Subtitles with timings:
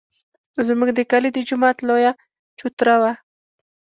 [0.67, 2.11] زموږ د کلي د جومات لویه
[2.59, 3.11] چوتره وه.